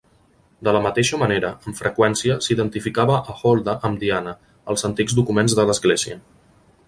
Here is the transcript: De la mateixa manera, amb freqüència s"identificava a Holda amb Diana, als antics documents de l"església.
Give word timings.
De 0.67 0.71
la 0.75 0.79
mateixa 0.85 1.19
manera, 1.23 1.51
amb 1.67 1.77
freqüència 1.81 2.37
s"identificava 2.45 3.19
a 3.33 3.37
Holda 3.41 3.77
amb 3.89 4.01
Diana, 4.05 4.35
als 4.73 4.87
antics 4.91 5.19
documents 5.21 5.59
de 5.61 5.67
l"església. 5.67 6.19